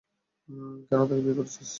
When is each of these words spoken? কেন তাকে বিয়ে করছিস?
কেন 0.87 0.99
তাকে 1.01 1.21
বিয়ে 1.23 1.37
করছিস? 1.37 1.69